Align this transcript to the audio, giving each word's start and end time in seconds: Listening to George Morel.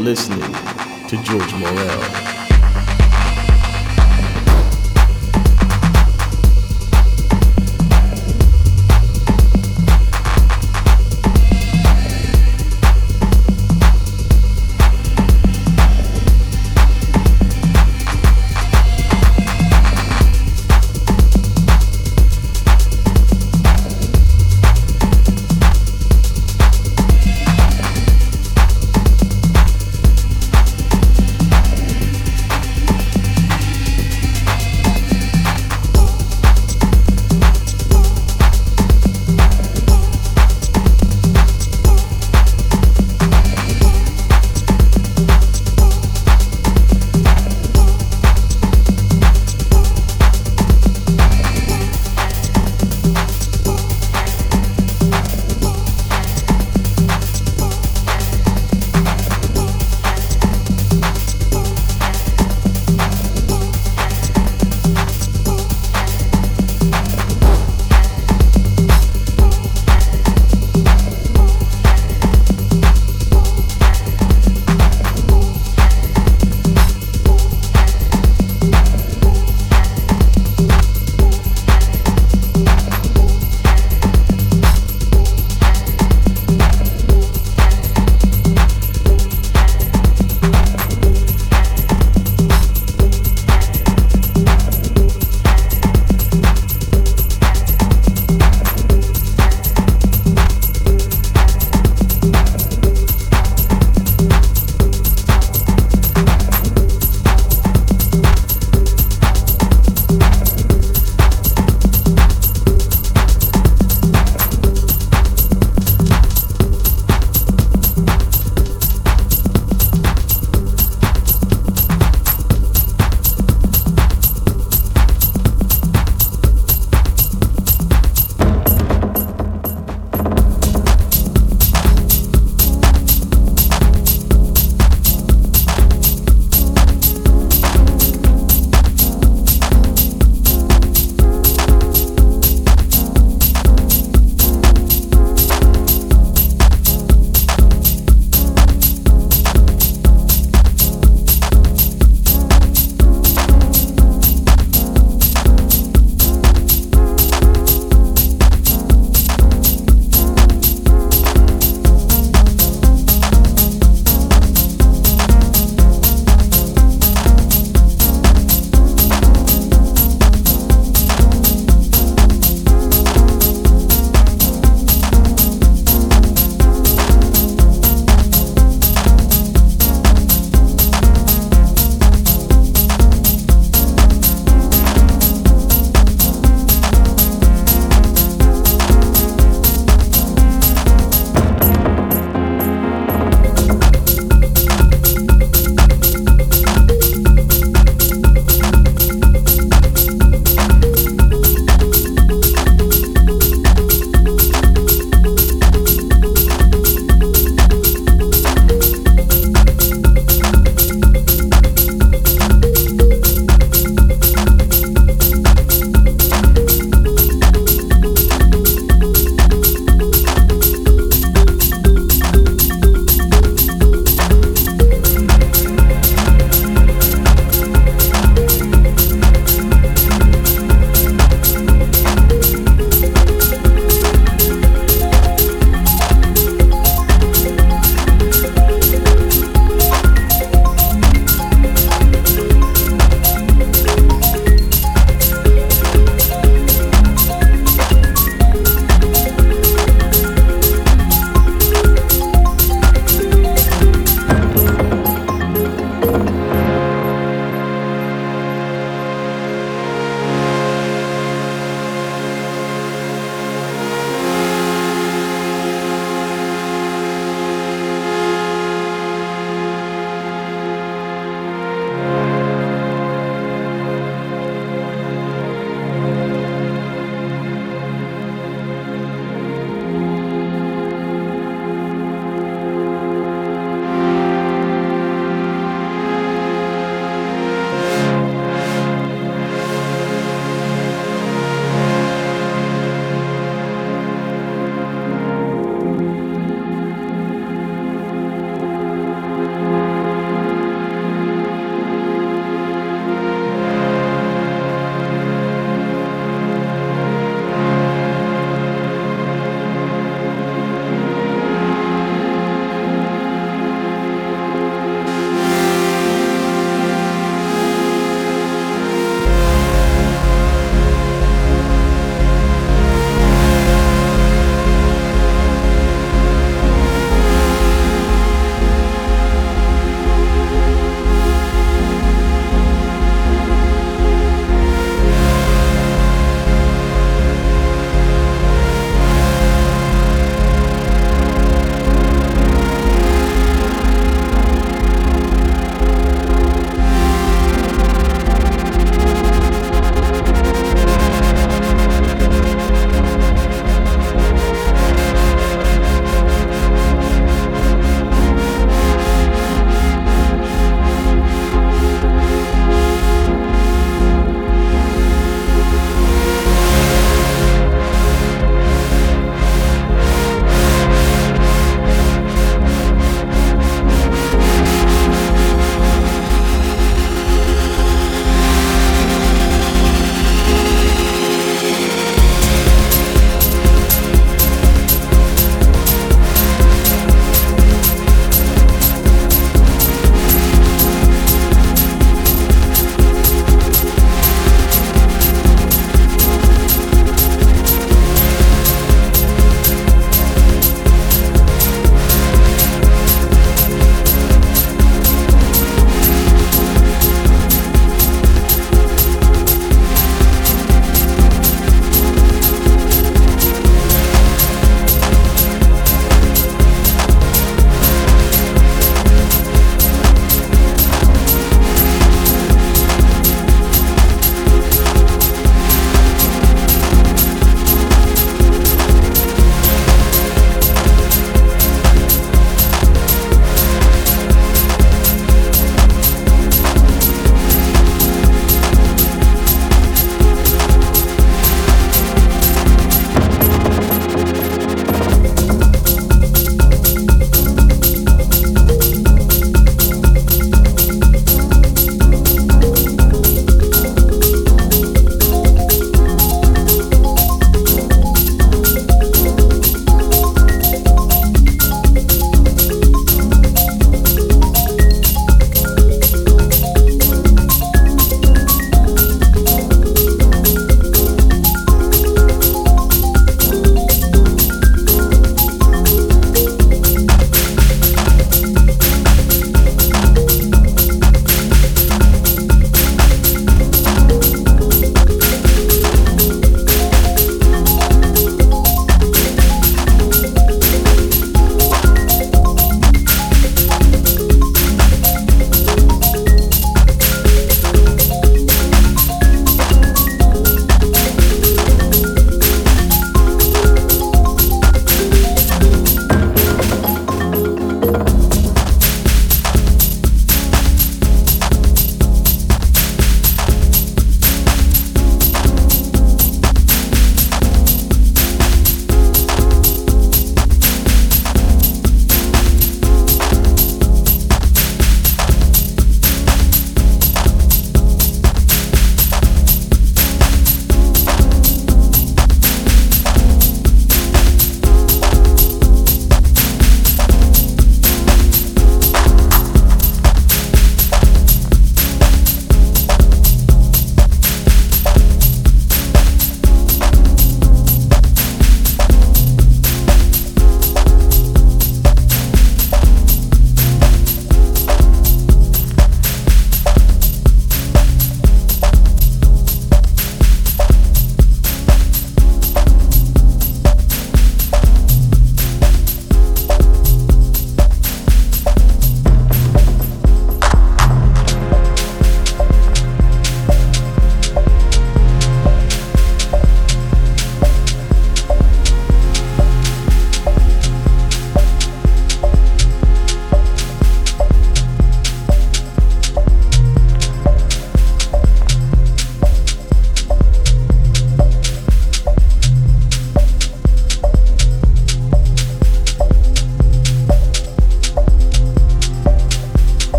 Listening 0.00 0.40
to 1.08 1.22
George 1.22 1.52
Morel. 1.56 2.29